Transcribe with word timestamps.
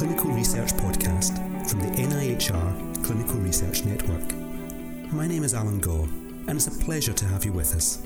clinical 0.00 0.30
research 0.30 0.72
podcast 0.72 1.36
from 1.68 1.78
the 1.80 1.88
NIHR 1.88 3.04
Clinical 3.04 3.36
Research 3.36 3.84
Network. 3.84 4.32
My 5.12 5.26
name 5.26 5.44
is 5.44 5.52
Alan 5.52 5.78
Gore, 5.78 6.08
and 6.48 6.52
it's 6.52 6.68
a 6.68 6.82
pleasure 6.82 7.12
to 7.12 7.26
have 7.26 7.44
you 7.44 7.52
with 7.52 7.76
us. 7.76 8.02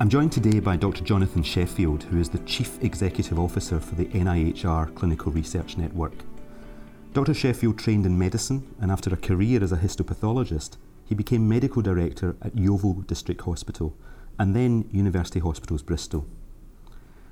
I'm 0.00 0.10
joined 0.10 0.32
today 0.32 0.60
by 0.60 0.76
Dr. 0.76 1.02
Jonathan 1.02 1.42
Sheffield, 1.42 2.02
who 2.02 2.20
is 2.20 2.28
the 2.28 2.40
Chief 2.40 2.84
Executive 2.84 3.38
Officer 3.38 3.80
for 3.80 3.94
the 3.94 4.04
NIHR 4.08 4.94
Clinical 4.94 5.32
Research 5.32 5.78
Network. 5.78 6.12
Dr. 7.14 7.32
Sheffield 7.32 7.78
trained 7.78 8.04
in 8.04 8.18
medicine, 8.18 8.76
and 8.78 8.92
after 8.92 9.08
a 9.10 9.16
career 9.16 9.64
as 9.64 9.72
a 9.72 9.78
histopathologist, 9.78 10.76
he 11.06 11.14
became 11.14 11.48
Medical 11.48 11.80
Director 11.80 12.36
at 12.42 12.54
Yeovil 12.54 13.04
District 13.06 13.40
Hospital 13.40 13.96
and 14.38 14.54
then 14.54 14.86
University 14.92 15.40
Hospitals 15.40 15.80
Bristol. 15.80 16.26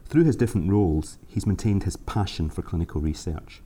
Through 0.06 0.24
his 0.24 0.36
different 0.36 0.70
roles, 0.70 1.18
he's 1.26 1.46
maintained 1.46 1.82
his 1.82 1.96
passion 1.96 2.48
for 2.48 2.62
clinical 2.62 3.02
research. 3.02 3.60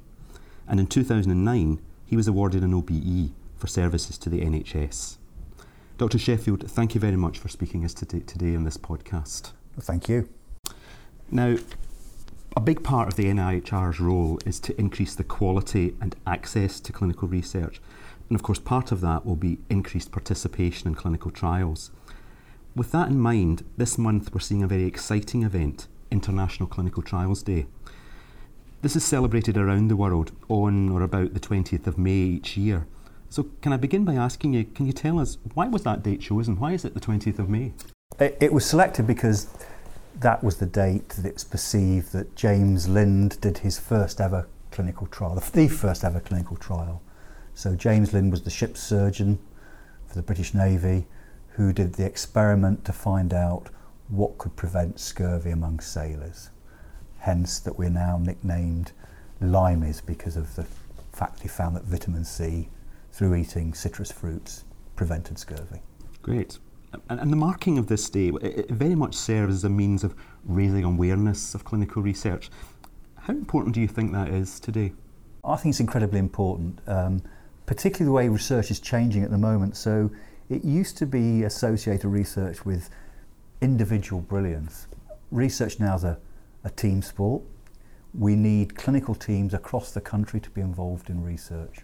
And 0.70 0.79
in 0.79 0.87
2009, 0.87 1.80
he 2.06 2.16
was 2.16 2.29
awarded 2.29 2.62
an 2.62 2.73
OBE 2.73 3.33
for 3.59 3.66
services 3.66 4.16
to 4.19 4.30
the 4.30 4.41
NHS. 4.41 5.19
Dr. 5.98 6.16
Sheffield, 6.16 6.70
thank 6.70 6.95
you 6.95 7.01
very 7.01 7.16
much 7.16 7.38
for 7.38 7.48
speaking 7.48 7.84
us 7.84 7.92
today, 7.92 8.20
today 8.20 8.55
on 8.55 8.62
this 8.62 8.78
podcast. 8.78 9.51
Thank 9.80 10.09
you. 10.09 10.28
Now, 11.28 11.56
a 12.56 12.61
big 12.61 12.84
part 12.84 13.09
of 13.09 13.16
the 13.16 13.25
NIHR's 13.25 13.98
role 13.98 14.38
is 14.47 14.61
to 14.61 14.80
increase 14.80 15.16
the 15.16 15.25
quality 15.25 15.97
and 16.01 16.14
access 16.25 16.78
to 16.80 16.92
clinical 16.92 17.27
research. 17.27 17.80
And 18.28 18.37
of 18.37 18.45
course, 18.45 18.61
part 18.61 18.92
of 18.92 19.00
that 19.00 19.27
will 19.27 19.37
be 19.37 19.59
increased 19.69 20.12
participation 20.12 20.87
in 20.87 20.95
clinical 20.95 21.33
trials. 21.33 21.91
With 22.77 22.92
that 22.92 23.09
in 23.09 23.19
mind, 23.19 23.64
this 23.77 23.98
month 23.98 24.33
we're 24.33 24.41
seeing 24.41 24.62
a 24.62 24.69
very 24.69 24.84
exciting 24.84 25.42
event 25.42 25.89
International 26.12 26.69
Clinical 26.69 27.03
Trials 27.03 27.42
Day. 27.42 27.66
This 28.83 28.97
is 28.97 29.05
celebrated 29.05 29.59
around 29.59 29.89
the 29.89 29.97
world 29.97 30.33
on 30.48 30.89
or 30.89 31.03
about 31.03 31.34
the 31.34 31.41
20th 31.41 31.86
of 31.86 31.98
May 31.98 32.12
each 32.12 32.56
year. 32.56 32.87
So, 33.28 33.42
can 33.61 33.75
I 33.75 33.77
begin 33.77 34.06
by 34.06 34.14
asking 34.14 34.55
you, 34.55 34.64
can 34.64 34.87
you 34.87 34.95
tell 34.95 35.19
us 35.19 35.37
why 35.53 35.69
was 35.69 35.83
that 35.83 36.03
date 36.03 36.22
chosen? 36.22 36.59
Why 36.59 36.72
is 36.72 36.87
it 36.87 36.95
the 36.95 37.00
20th 37.00 37.39
of 37.39 37.50
May? 37.50 37.75
It, 38.19 38.39
it 38.41 38.55
was 38.55 38.64
selected 38.64 39.06
because 39.06 39.48
that 40.19 40.42
was 40.42 40.56
the 40.56 40.67
date 40.67 41.11
that 41.11 41.27
it's 41.27 41.45
perceived 41.45 42.12
that 42.12 42.34
James 42.34 42.89
Lind 42.89 43.39
did 43.42 43.59
his 43.59 43.78
first 43.78 44.19
ever 44.19 44.48
clinical 44.70 45.06
trial, 45.09 45.34
the 45.34 45.69
first 45.69 46.03
ever 46.03 46.19
clinical 46.19 46.56
trial. 46.56 47.03
So, 47.53 47.77
James 47.77 48.15
Lind 48.15 48.31
was 48.31 48.44
the 48.44 48.50
ship's 48.50 48.83
surgeon 48.83 49.41
for 50.06 50.15
the 50.15 50.22
British 50.22 50.55
Navy 50.55 51.06
who 51.48 51.75
did 51.75 51.94
the 51.94 52.06
experiment 52.06 52.87
to 52.87 52.94
find 52.94 53.34
out 53.34 53.69
what 54.09 54.39
could 54.39 54.56
prevent 54.56 54.98
scurvy 54.98 55.50
among 55.50 55.81
sailors. 55.81 56.48
Hence 57.20 57.60
that 57.60 57.78
we're 57.78 57.90
now 57.90 58.18
nicknamed 58.18 58.92
limeys 59.40 60.04
because 60.04 60.36
of 60.36 60.54
the 60.56 60.66
fact 61.12 61.40
they 61.42 61.48
found 61.48 61.76
that 61.76 61.84
vitamin 61.84 62.24
C 62.24 62.68
through 63.12 63.34
eating 63.34 63.74
citrus 63.74 64.12
fruits 64.12 64.64
prevented 64.96 65.38
scurvy. 65.38 65.80
Great. 66.22 66.58
And, 67.08 67.20
and 67.20 67.32
the 67.32 67.36
marking 67.36 67.78
of 67.78 67.86
this 67.86 68.10
day, 68.10 68.28
it, 68.42 68.58
it 68.58 68.70
very 68.70 68.94
much 68.94 69.14
serves 69.14 69.54
as 69.54 69.64
a 69.64 69.68
means 69.68 70.04
of 70.04 70.14
raising 70.44 70.84
awareness 70.84 71.54
of 71.54 71.64
clinical 71.64 72.02
research. 72.02 72.50
How 73.16 73.32
important 73.32 73.74
do 73.74 73.80
you 73.80 73.88
think 73.88 74.12
that 74.12 74.28
is 74.28 74.58
today? 74.58 74.92
I 75.44 75.56
think 75.56 75.72
it's 75.72 75.80
incredibly 75.80 76.18
important, 76.18 76.80
um, 76.86 77.22
particularly 77.66 78.06
the 78.06 78.12
way 78.12 78.28
research 78.28 78.70
is 78.70 78.80
changing 78.80 79.22
at 79.22 79.30
the 79.30 79.38
moment. 79.38 79.76
So 79.76 80.10
it 80.48 80.64
used 80.64 80.96
to 80.98 81.06
be 81.06 81.44
associated 81.44 82.08
research 82.08 82.64
with 82.64 82.91
individual 83.60 84.22
brilliance. 84.22 84.86
Research 85.30 85.78
now 85.78 85.94
is 85.94 86.04
a, 86.04 86.18
a 86.64 86.70
team 86.70 87.03
sport. 87.03 87.42
We 88.12 88.36
need 88.36 88.75
clinical 88.75 89.15
teams 89.15 89.54
across 89.54 89.93
the 89.93 90.00
country 90.00 90.41
to 90.41 90.50
be 90.50 90.60
involved 90.60 91.10
in 91.10 91.22
research. 91.22 91.81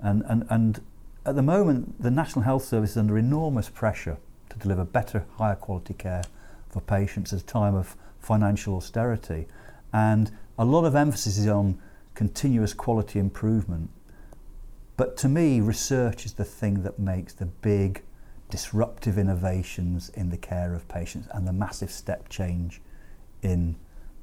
And, 0.00 0.22
and, 0.26 0.46
and 0.48 0.80
at 1.26 1.36
the 1.36 1.42
moment, 1.42 2.02
the 2.02 2.10
National 2.10 2.44
Health 2.44 2.64
Service 2.64 2.92
is 2.92 2.96
under 2.96 3.18
enormous 3.18 3.68
pressure 3.68 4.16
to 4.48 4.58
deliver 4.58 4.84
better, 4.84 5.26
higher 5.36 5.54
quality 5.54 5.94
care 5.94 6.24
for 6.70 6.80
patients 6.80 7.32
at 7.32 7.40
a 7.40 7.44
time 7.44 7.74
of 7.74 7.96
financial 8.18 8.76
austerity. 8.76 9.46
And 9.92 10.30
a 10.58 10.64
lot 10.64 10.84
of 10.84 10.94
emphasis 10.94 11.38
is 11.38 11.46
on 11.46 11.78
continuous 12.14 12.74
quality 12.74 13.18
improvement. 13.18 13.90
But 14.96 15.16
to 15.18 15.28
me, 15.28 15.60
research 15.60 16.26
is 16.26 16.34
the 16.34 16.44
thing 16.44 16.82
that 16.82 16.98
makes 16.98 17.32
the 17.32 17.46
big 17.46 18.02
disruptive 18.50 19.16
innovations 19.16 20.10
in 20.10 20.30
the 20.30 20.36
care 20.36 20.74
of 20.74 20.88
patients 20.88 21.28
and 21.32 21.46
the 21.46 21.52
massive 21.52 21.90
step 21.90 22.28
change 22.28 22.82
in 23.42 23.76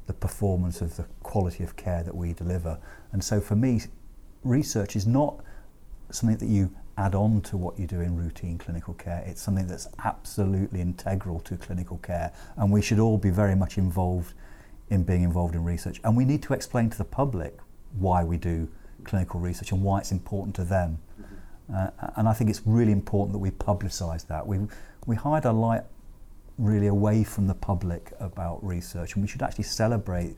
the 0.08 0.14
performance 0.14 0.82
of 0.82 0.96
the 0.98 1.06
quality 1.22 1.64
of 1.64 1.76
care 1.76 2.04
that 2.04 2.16
we 2.16 2.34
deliver. 2.34 2.80
And 3.12 3.24
so 3.24 3.40
for 3.40 3.56
me, 3.56 3.82
research 4.44 4.96
is 4.96 5.06
not 5.06 5.44
something 6.10 6.38
that 6.38 6.48
you 6.48 6.72
add 6.98 7.14
on 7.14 7.42
to 7.42 7.58
what 7.58 7.78
you 7.78 7.86
do 7.86 8.02
in 8.02 8.16
routine 8.16 8.58
clinical 8.58 8.94
care. 8.94 9.24
It's 9.28 9.42
something 9.42 9.68
that's 9.68 9.88
absolutely 10.04 10.82
integral 10.82 11.40
to 11.42 11.58
clinical 11.58 11.98
care. 11.98 12.34
And 12.56 12.72
we 12.72 12.82
should 12.82 13.00
all 13.00 13.18
be 13.18 13.30
very 13.30 13.56
much 13.56 13.78
involved 13.78 14.34
in 14.90 15.04
being 15.04 15.24
involved 15.24 15.54
in 15.54 15.64
research. 15.64 16.00
And 16.04 16.16
we 16.18 16.26
need 16.26 16.42
to 16.44 16.54
explain 16.54 16.90
to 16.90 16.98
the 16.98 17.06
public 17.06 17.60
why 18.00 18.24
we 18.24 18.38
do 18.38 18.68
clinical 19.04 19.40
research 19.40 19.72
and 19.72 19.84
why 19.84 20.00
it's 20.00 20.12
important 20.12 20.56
to 20.56 20.64
them. 20.64 21.00
Uh, 21.74 21.90
and 22.16 22.28
I 22.28 22.34
think 22.34 22.50
it's 22.50 22.62
really 22.66 22.94
important 22.94 23.34
that 23.34 23.40
we 23.40 23.52
publicise 23.52 24.26
that. 24.28 24.48
We, 24.48 24.60
we 25.06 25.16
hide 25.16 25.46
our 25.46 25.54
light 25.54 25.84
really 26.58 26.88
away 26.88 27.24
from 27.24 27.48
the 27.48 27.54
public 27.54 28.14
about 28.20 28.64
research, 28.64 29.14
and 29.14 29.24
we 29.24 29.28
should 29.28 29.42
actually 29.42 29.64
celebrate 29.64 30.36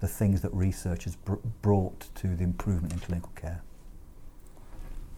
the 0.00 0.08
things 0.08 0.40
that 0.42 0.52
research 0.52 1.04
has 1.04 1.16
br- 1.16 1.34
brought 1.62 2.08
to 2.16 2.28
the 2.28 2.42
improvement 2.42 2.92
in 2.92 2.98
clinical 2.98 3.30
care. 3.34 3.62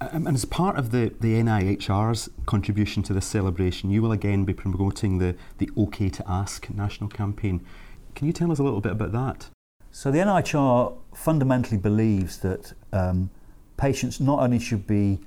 Um, 0.01 0.27
and 0.27 0.37
as 0.37 0.45
part 0.45 0.77
of 0.77 0.91
the, 0.91 1.13
the 1.21 1.35
NIHR's 1.35 2.29
contribution 2.47 3.03
to 3.05 3.13
this 3.13 3.27
celebration, 3.27 3.91
you 3.91 4.03
will 4.03 4.13
again 4.13 4.45
be 4.45 4.53
promoting 4.53 5.19
the, 5.19 5.37
the 5.59 5.71
OK 5.77 6.11
to 6.11 6.25
Ask 6.31 6.69
national 6.71 7.09
campaign. 7.09 7.65
Can 8.15 8.27
you 8.27 8.33
tell 8.33 8.53
us 8.53 8.59
a 8.59 8.63
little 8.63 8.81
bit 8.81 8.93
about 8.93 9.13
that? 9.13 9.49
So, 9.91 10.11
the 10.11 10.19
NIHR 10.19 10.97
fundamentally 11.15 11.79
believes 11.79 12.39
that 12.39 12.73
um, 12.93 13.31
patients 13.77 14.21
not 14.21 14.41
only 14.41 14.59
should 14.59 14.87
be 14.87 15.21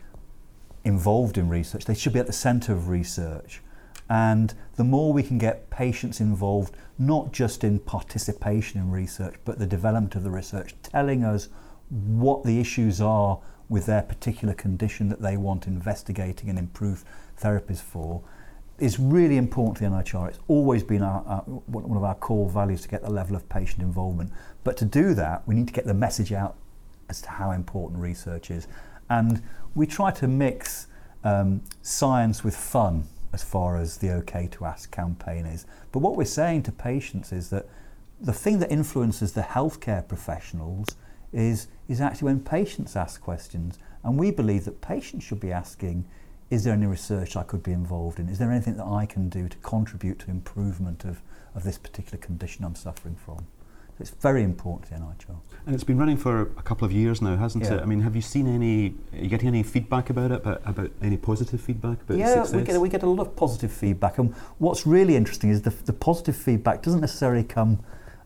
involved 0.84 1.38
in 1.38 1.50
research, 1.50 1.86
they 1.86 1.96
should 1.96 2.14
be 2.14 2.20
at 2.20 2.28
the 2.28 2.34
centre 2.34 2.74
of 2.74 2.90
research. 2.90 3.62
And 4.10 4.54
the 4.76 4.84
more 4.84 5.12
we 5.12 5.24
can 5.24 5.38
get 5.38 5.70
patients 5.70 6.20
involved, 6.20 6.76
not 6.98 7.34
just 7.34 7.64
in 7.64 7.80
participation 7.80 8.80
in 8.80 8.92
research, 8.92 9.36
but 9.44 9.60
the 9.60 9.68
development 9.68 10.16
of 10.16 10.24
the 10.24 10.32
research, 10.32 10.76
telling 10.82 11.24
us 11.24 11.50
what 11.90 12.44
the 12.44 12.60
issues 12.60 13.02
are 13.02 13.40
with 13.70 13.86
their 13.86 14.02
particular 14.02 14.54
condition 14.54 15.10
that 15.10 15.22
they 15.22 15.36
want 15.36 15.68
investigating 15.68 16.50
and 16.50 16.58
improved 16.58 17.06
therapies 17.40 17.82
for, 17.82 18.24
is 18.80 19.00
really 19.00 19.38
important 19.38 19.78
to 19.78 19.84
the 19.84 19.90
NIHR. 19.90 20.30
It's 20.30 20.40
always 20.48 20.84
been 20.84 21.02
our, 21.02 21.24
our, 21.26 21.42
one 21.42 21.98
of 21.98 22.04
our 22.04 22.16
core 22.16 22.50
values 22.50 22.82
to 22.84 22.88
get 22.88 23.02
the 23.02 23.10
level 23.10 23.36
of 23.36 23.48
patient 23.50 23.82
involvement. 23.82 24.32
But 24.64 24.78
to 24.78 24.86
do 24.86 25.14
that, 25.16 25.48
we 25.48 25.56
need 25.56 25.68
to 25.68 25.74
get 25.74 25.86
the 25.86 25.94
message 25.94 26.32
out 26.32 26.56
as 27.10 27.22
to 27.22 27.30
how 27.30 27.52
important 27.52 28.02
research 28.02 28.52
is. 28.52 28.68
And 29.10 29.42
we 29.76 29.88
try 29.88 30.12
to 30.12 30.28
mix 30.28 30.88
um, 31.24 31.62
science 31.82 32.44
with 32.44 32.56
fun 32.56 33.06
as 33.34 33.44
far 33.44 33.78
as 33.78 33.98
the 33.98 34.12
OK 34.12 34.48
to 34.52 34.66
Ask 34.66 34.92
campaign 34.92 35.46
is. 35.46 35.66
But 35.92 36.00
what 36.00 36.16
we're 36.16 36.26
saying 36.26 36.64
to 36.64 36.72
patients 36.72 37.32
is 37.32 37.50
that 37.50 37.68
the 38.20 38.34
thing 38.34 38.60
that 38.60 38.72
influences 38.72 39.34
the 39.34 39.42
healthcare 39.42 40.08
professionals 40.08 40.88
is, 41.34 41.68
is 41.88 42.02
actually 42.02 42.26
when 42.26 42.40
patients 42.40 42.96
ask 42.96 43.22
questions. 43.22 43.78
And 44.04 44.18
we 44.18 44.32
believe 44.32 44.66
that 44.66 44.82
patients 44.82 45.26
should 45.26 45.40
be 45.40 45.52
asking, 45.52 46.06
is 46.50 46.64
there 46.64 46.74
any 46.74 46.86
research 46.86 47.36
I 47.36 47.44
could 47.44 47.62
be 47.62 47.74
involved 47.74 48.20
in? 48.20 48.30
Is 48.30 48.40
there 48.40 48.52
anything 48.52 48.78
that 48.78 48.86
I 48.86 49.06
can 49.06 49.30
do 49.30 49.50
to 49.50 49.58
contribute 49.58 50.20
to 50.20 50.32
improvement 50.32 51.04
of, 51.04 51.22
of 51.54 51.64
this 51.64 51.78
particular 51.78 52.18
condition 52.18 52.64
I'm 52.64 52.76
suffering 52.76 53.16
from? 53.16 53.46
It's 54.00 54.12
very 54.12 54.44
important 54.44 54.90
to 54.90 54.94
the 54.94 55.00
NIHR. 55.00 55.38
And 55.66 55.76
it's 55.76 55.84
been 55.84 55.98
running 55.98 56.18
for 56.18 56.42
a 56.42 56.62
couple 56.64 56.86
of 56.86 56.92
years 56.92 57.22
now, 57.22 57.36
hasn't 57.36 57.66
yeah. 57.66 57.76
it? 57.76 57.82
I 57.82 57.86
mean, 57.86 58.02
have 58.02 58.16
you 58.16 58.22
seen 58.22 58.48
any, 58.48 58.96
are 59.12 59.24
you 59.24 59.28
getting 59.28 59.48
any 59.48 59.64
feedback 59.64 60.10
about 60.10 60.32
it, 60.32 60.36
about, 60.38 60.62
about 60.66 60.92
any 61.02 61.18
positive 61.18 61.60
feedback 61.60 62.02
about 62.04 62.18
yeah, 62.18 62.44
success? 62.44 62.54
we 62.54 62.64
get, 62.64 62.82
we 62.82 62.90
get 62.90 63.04
a 63.04 63.10
lot 63.10 63.28
of 63.28 63.36
positive 63.36 63.72
feedback. 63.72 64.18
And 64.18 64.34
what's 64.60 64.88
really 64.88 65.16
interesting 65.16 65.50
is 65.50 65.64
the, 65.64 65.72
the 65.72 65.94
positive 65.94 66.36
feedback 66.36 66.84
doesn't 66.84 67.02
necessarily 67.02 67.44
come 67.44 67.80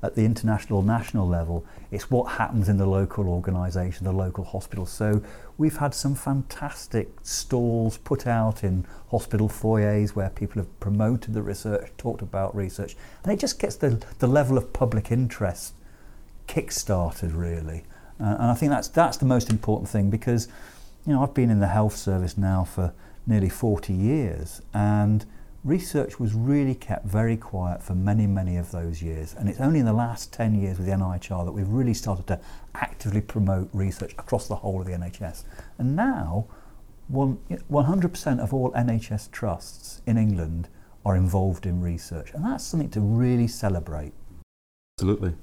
at 0.03 0.15
the 0.15 0.25
international 0.25 0.81
national 0.81 1.27
level. 1.27 1.65
It's 1.92 2.09
what 2.09 2.33
happens 2.33 2.69
in 2.69 2.77
the 2.77 2.86
local 2.86 3.27
organisation, 3.27 4.06
the 4.06 4.12
local 4.12 4.44
hospital. 4.44 4.86
So 4.86 5.21
we've 5.57 5.77
had 5.77 5.94
some 5.94 6.15
fantastic 6.15 7.09
stalls 7.24 7.98
put 7.98 8.25
out 8.25 8.63
in 8.63 8.86
hospital 9.09 9.48
foyers 9.48 10.15
where 10.15 10.30
people 10.30 10.62
have 10.62 10.80
promoted 10.80 11.33
the 11.33 11.42
research, 11.42 11.92
talked 11.98 12.21
about 12.21 12.56
research, 12.56 12.95
and 13.24 13.31
it 13.31 13.39
just 13.39 13.59
gets 13.59 13.75
the, 13.75 14.03
the 14.19 14.27
level 14.27 14.57
of 14.57 14.74
public 14.74 15.12
interest 15.12 15.74
kick-started 16.47 17.31
really. 17.33 17.83
Uh, 18.19 18.36
and 18.39 18.44
I 18.51 18.54
think 18.54 18.71
that's 18.71 18.88
that's 18.88 19.18
the 19.18 19.25
most 19.25 19.50
important 19.50 19.89
thing 19.89 20.09
because 20.09 20.47
you 21.06 21.13
know 21.13 21.24
I've 21.24 21.33
been 21.33 21.50
in 21.50 21.59
the 21.59 21.68
health 21.68 21.95
service 21.95 22.38
now 22.38 22.63
for 22.63 22.94
nearly 23.25 23.50
40 23.50 23.94
years 23.94 24.62
and 24.74 25.25
research 25.63 26.19
was 26.19 26.34
really 26.34 26.74
kept 26.74 27.06
very 27.06 27.38
quiet 27.38 27.84
for 27.84 27.94
many, 27.94 28.25
many 28.25 28.58
of 28.58 28.72
those 28.72 29.02
years. 29.02 29.36
And 29.38 29.48
it's 29.48 29.60
only 29.60 29.80
in 29.80 29.86
the 29.86 29.94
last 29.94 30.34
10 30.34 30.56
years 30.56 30.78
with 30.78 30.88
the 30.88 30.94
NIHR 30.94 31.46
that 31.46 31.52
we've 31.52 31.68
really 31.68 31.94
started 31.94 32.28
to 32.28 32.40
actively 32.74 33.22
promote 33.22 33.69
research 33.74 34.13
across 34.13 34.48
the 34.48 34.56
whole 34.56 34.81
of 34.81 34.88
the 34.88 34.94
NHS. 34.94 35.44
And 35.78 35.96
now, 35.96 36.48
one, 37.08 37.38
100% 37.50 38.40
of 38.40 38.54
all 38.54 38.72
NHS 38.72 39.30
trusts 39.31 40.02
in 40.08 40.18
England 40.18 40.68
are 41.06 41.16
involved 41.16 41.66
in 41.66 41.81
research. 41.81 42.34
And 42.34 42.44
that's 42.44 42.64
something 42.64 42.90
to 42.92 43.02
really 43.02 43.48
celebrate. 43.48 44.14
Absolutely. 45.01 45.33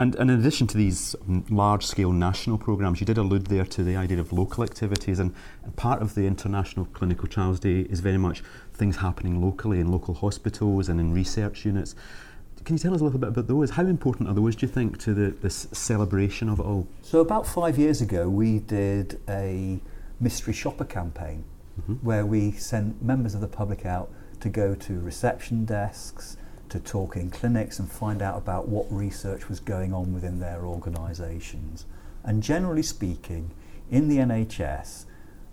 And, 0.00 0.16
and 0.16 0.28
in 0.28 0.40
addition 0.40 0.66
to 0.66 0.76
these 0.76 1.14
large 1.48 1.86
scale 1.86 2.10
national 2.10 2.58
programmes, 2.58 2.98
you 2.98 3.06
did 3.06 3.16
allude 3.16 3.46
there 3.46 3.64
to 3.64 3.84
the 3.84 3.94
idea 3.94 4.18
of 4.18 4.32
local 4.32 4.64
activities, 4.64 5.20
and, 5.20 5.32
and 5.62 5.76
part 5.76 6.02
of 6.02 6.16
the 6.16 6.26
International 6.26 6.86
Clinical 6.86 7.28
Trials 7.28 7.60
Day 7.60 7.82
is 7.82 8.00
very 8.00 8.18
much 8.18 8.42
things 8.72 8.96
happening 8.96 9.40
locally 9.40 9.78
in 9.78 9.92
local 9.92 10.14
hospitals 10.14 10.88
and 10.88 10.98
in 10.98 11.12
research 11.12 11.64
units. 11.64 11.94
Can 12.64 12.74
you 12.74 12.80
tell 12.80 12.92
us 12.92 13.02
a 13.02 13.04
little 13.04 13.20
bit 13.20 13.28
about 13.28 13.46
those? 13.46 13.70
How 13.70 13.86
important 13.86 14.28
are 14.28 14.34
those, 14.34 14.56
do 14.56 14.66
you 14.66 14.72
think, 14.72 14.98
to 15.00 15.14
the, 15.14 15.30
this 15.30 15.68
celebration 15.70 16.48
of 16.48 16.58
it 16.58 16.64
all? 16.64 16.88
So, 17.02 17.20
about 17.20 17.46
five 17.46 17.78
years 17.78 18.00
ago, 18.00 18.28
we 18.28 18.58
did 18.58 19.20
a 19.28 19.78
mystery 20.18 20.54
shopper 20.54 20.84
campaign 20.84 21.44
mm-hmm. 21.80 21.94
where 22.04 22.26
we 22.26 22.50
sent 22.50 23.00
members 23.00 23.34
of 23.36 23.40
the 23.42 23.48
public 23.48 23.86
out 23.86 24.10
to 24.40 24.48
go 24.48 24.74
to 24.74 24.98
reception 24.98 25.64
desks, 25.64 26.36
to 26.74 26.80
talk 26.80 27.14
in 27.14 27.30
clinics 27.30 27.78
and 27.78 27.88
find 27.88 28.20
out 28.20 28.36
about 28.36 28.66
what 28.68 28.84
research 28.90 29.48
was 29.48 29.60
going 29.60 29.94
on 29.94 30.12
within 30.12 30.40
their 30.40 30.64
organisations. 30.64 31.86
And 32.24 32.42
generally 32.42 32.82
speaking, 32.82 33.52
in 33.92 34.08
the 34.08 34.16
NHS, 34.16 35.04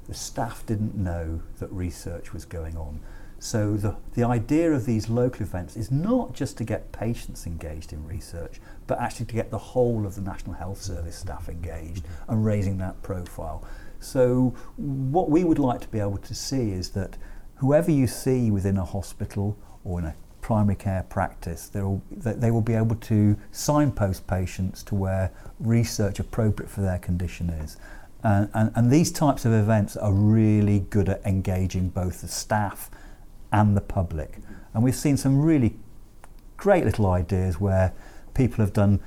the 0.08 0.16
staff 0.16 0.66
didn't 0.66 0.96
know 0.96 1.44
that 1.60 1.72
research 1.72 2.34
was 2.34 2.44
going 2.44 2.76
on. 2.76 3.02
So 3.38 3.78
the, 3.78 3.98
the 4.16 4.24
idea 4.24 4.72
of 4.72 4.88
these 4.88 5.10
local 5.10 5.44
events 5.44 5.78
is 5.78 5.92
not 5.92 6.34
just 6.34 6.58
to 6.58 6.64
get 6.64 6.92
patients 6.92 7.46
engaged 7.46 7.94
in 7.94 8.04
research, 8.08 8.60
but 8.88 9.00
actually 9.00 9.28
to 9.28 9.36
get 9.36 9.52
the 9.52 9.60
whole 9.60 10.08
of 10.08 10.16
the 10.16 10.22
National 10.22 10.56
Health 10.56 10.82
Service 10.82 11.18
staff 11.18 11.50
engaged 11.50 12.04
mm-hmm. 12.04 12.32
and 12.32 12.44
raising 12.44 12.80
that 12.80 13.00
profile. 13.04 13.64
So 14.00 14.56
what 14.76 15.30
we 15.30 15.44
would 15.44 15.60
like 15.60 15.82
to 15.82 15.88
be 15.88 16.00
able 16.00 16.18
to 16.18 16.34
see 16.34 16.72
is 16.72 16.90
that 16.90 17.18
whoever 17.58 17.92
you 17.92 18.08
see 18.08 18.50
within 18.50 18.78
a 18.78 18.86
hospital 18.86 19.56
or 19.84 20.00
in 20.00 20.06
a 20.06 20.16
primary 20.42 20.76
care 20.76 21.06
practice, 21.10 21.70
will, 21.74 22.02
they 22.12 22.52
will 22.52 22.62
be 22.62 22.74
able 22.74 22.96
to 22.96 23.38
signpost 23.52 24.28
patients 24.28 24.84
to 24.84 24.96
where 24.96 25.32
research 25.60 26.20
appropriate 26.20 26.70
for 26.70 26.82
their 26.82 27.00
condition 27.00 27.50
is. 27.50 27.78
And, 28.24 28.50
and, 28.54 28.72
and 28.76 28.92
these 28.92 29.12
types 29.12 29.46
of 29.46 29.54
events 29.54 29.96
are 29.98 30.14
really 30.14 30.80
good 30.80 31.10
at 31.10 31.26
engaging 31.26 31.90
both 31.90 32.22
the 32.22 32.28
staff 32.28 32.90
and 33.52 33.76
the 33.76 33.82
public. 33.82 34.38
And 34.74 34.84
we've 34.84 34.96
seen 34.96 35.18
some 35.18 35.42
really 35.42 35.76
great 36.58 36.86
little 36.86 37.08
ideas 37.08 37.60
where 37.60 37.94
people 38.34 38.64
have 38.64 38.74
done 38.74 39.00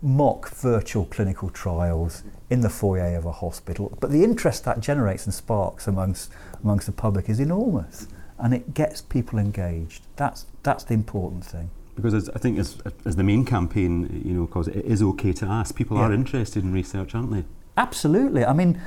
mock 0.00 0.50
virtual 0.50 1.06
clinical 1.06 1.48
trials 1.48 2.24
in 2.50 2.60
the 2.60 2.68
foyer 2.68 3.16
of 3.16 3.24
a 3.24 3.32
hospital. 3.32 3.96
But 4.00 4.10
the 4.10 4.22
interest 4.24 4.64
that 4.64 4.80
generates 4.80 5.24
and 5.24 5.34
sparks 5.34 5.86
amongst, 5.86 6.30
amongst 6.62 6.86
the 6.86 6.92
public 6.92 7.28
is 7.28 7.40
enormous 7.40 8.06
and 8.38 8.54
it 8.54 8.74
gets 8.74 9.00
people 9.00 9.38
engaged. 9.38 10.02
That's 10.16 10.46
that's 10.62 10.84
the 10.84 10.94
important 10.94 11.44
thing. 11.44 11.70
Because 11.94 12.14
as, 12.14 12.28
I 12.30 12.38
think 12.38 12.58
as, 12.58 12.78
as 13.04 13.14
the 13.14 13.22
main 13.22 13.44
campaign, 13.44 14.22
you 14.24 14.34
know, 14.34 14.46
because 14.46 14.66
it 14.66 14.84
is 14.84 15.00
okay 15.00 15.32
to 15.34 15.46
ask. 15.46 15.76
People 15.76 15.96
yeah. 15.96 16.04
are 16.04 16.12
interested 16.12 16.64
in 16.64 16.72
research, 16.72 17.14
aren't 17.14 17.30
they? 17.30 17.44
Absolutely. 17.76 18.44
I 18.44 18.52
mean, 18.52 18.80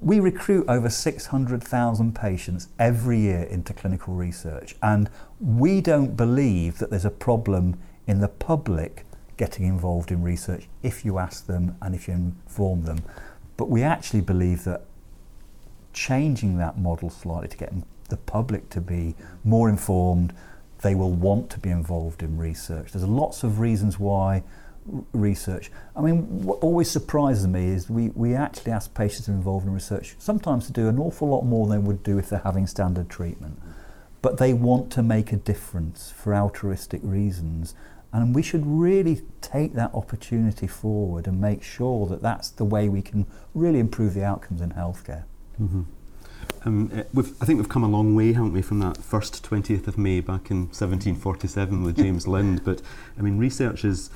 we 0.00 0.20
recruit 0.20 0.64
over 0.68 0.88
600,000 0.88 2.14
patients 2.14 2.68
every 2.78 3.18
year 3.18 3.42
into 3.42 3.74
clinical 3.74 4.14
research, 4.14 4.74
and 4.82 5.10
we 5.40 5.80
don't 5.80 6.16
believe 6.16 6.78
that 6.78 6.90
there's 6.90 7.04
a 7.04 7.10
problem 7.10 7.78
in 8.06 8.20
the 8.20 8.28
public 8.28 9.04
getting 9.36 9.66
involved 9.66 10.10
in 10.10 10.22
research 10.22 10.68
if 10.82 11.04
you 11.04 11.18
ask 11.18 11.46
them 11.46 11.76
and 11.82 11.94
if 11.94 12.06
you 12.06 12.14
inform 12.14 12.84
them. 12.84 13.02
But 13.56 13.68
we 13.68 13.82
actually 13.82 14.20
believe 14.20 14.64
that 14.64 14.84
changing 15.92 16.58
that 16.58 16.78
model 16.78 17.10
slightly 17.10 17.48
to 17.48 17.56
get 17.56 17.72
the 18.12 18.18
public 18.18 18.68
to 18.70 18.80
be 18.80 19.16
more 19.42 19.68
informed. 19.70 20.34
They 20.82 20.94
will 20.94 21.10
want 21.10 21.48
to 21.50 21.58
be 21.58 21.70
involved 21.70 22.22
in 22.22 22.36
research. 22.36 22.92
There's 22.92 23.08
lots 23.08 23.42
of 23.42 23.58
reasons 23.58 23.98
why 23.98 24.42
research. 25.12 25.70
I 25.96 26.02
mean, 26.02 26.44
what 26.44 26.58
always 26.58 26.90
surprises 26.90 27.46
me 27.46 27.68
is 27.68 27.88
we, 27.88 28.10
we 28.10 28.34
actually 28.34 28.72
ask 28.72 28.92
patients 28.92 29.28
involved 29.28 29.66
in 29.66 29.72
research 29.72 30.14
sometimes 30.18 30.66
to 30.66 30.72
do 30.72 30.88
an 30.88 30.98
awful 30.98 31.28
lot 31.28 31.42
more 31.42 31.66
than 31.66 31.80
they 31.80 31.86
would 31.86 32.02
do 32.02 32.18
if 32.18 32.28
they're 32.28 32.40
having 32.40 32.66
standard 32.66 33.08
treatment. 33.08 33.58
But 34.20 34.36
they 34.36 34.52
want 34.52 34.92
to 34.92 35.02
make 35.02 35.32
a 35.32 35.36
difference 35.36 36.12
for 36.14 36.34
altruistic 36.34 37.00
reasons. 37.02 37.74
And 38.12 38.34
we 38.34 38.42
should 38.42 38.66
really 38.66 39.22
take 39.40 39.72
that 39.74 39.94
opportunity 39.94 40.66
forward 40.66 41.26
and 41.26 41.40
make 41.40 41.62
sure 41.62 42.06
that 42.08 42.20
that's 42.20 42.50
the 42.50 42.64
way 42.64 42.88
we 42.88 43.00
can 43.00 43.26
really 43.54 43.78
improve 43.78 44.12
the 44.12 44.24
outcomes 44.24 44.60
in 44.60 44.72
healthcare. 44.72 45.24
Mm-hmm. 45.60 45.82
Um, 46.64 46.90
uh, 46.94 47.22
I 47.40 47.44
think 47.44 47.58
we've 47.58 47.68
come 47.68 47.84
a 47.84 47.88
long 47.88 48.14
way, 48.14 48.32
haven't 48.32 48.52
we, 48.52 48.62
from 48.62 48.78
that 48.80 48.98
first 48.98 49.42
20th 49.48 49.88
of 49.88 49.98
May 49.98 50.20
back 50.20 50.50
in 50.50 50.66
1747 50.66 51.82
with 51.82 51.96
James 51.96 52.26
Lind. 52.26 52.64
But 52.64 52.82
I 53.18 53.22
mean, 53.22 53.38
research 53.38 53.84
is 53.84 54.10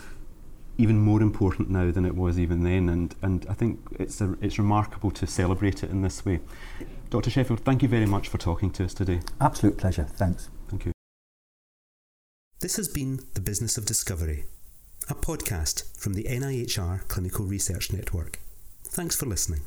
even 0.78 0.98
more 0.98 1.22
important 1.22 1.70
now 1.70 1.90
than 1.90 2.04
it 2.04 2.14
was 2.14 2.38
even 2.38 2.62
then, 2.62 2.88
and, 2.88 3.14
and 3.22 3.46
I 3.48 3.54
think 3.54 3.80
it's, 3.98 4.20
a, 4.20 4.36
it's 4.40 4.58
remarkable 4.58 5.10
to 5.12 5.26
celebrate 5.26 5.82
it 5.82 5.90
in 5.90 6.02
this 6.02 6.24
way. 6.24 6.40
Dr. 7.10 7.30
Sheffield, 7.30 7.60
thank 7.60 7.82
you 7.82 7.88
very 7.88 8.06
much 8.06 8.28
for 8.28 8.38
talking 8.38 8.70
to 8.72 8.84
us 8.84 8.92
today. 8.92 9.20
Absolute 9.40 9.78
pleasure. 9.78 10.04
Thanks. 10.04 10.50
Thank 10.68 10.86
you. 10.86 10.92
This 12.60 12.76
has 12.76 12.88
been 12.88 13.20
The 13.34 13.40
Business 13.40 13.78
of 13.78 13.86
Discovery, 13.86 14.44
a 15.08 15.14
podcast 15.14 15.96
from 15.98 16.14
the 16.14 16.24
NIHR 16.24 17.06
Clinical 17.08 17.44
Research 17.44 17.92
Network. 17.92 18.40
Thanks 18.84 19.16
for 19.16 19.26
listening. 19.26 19.60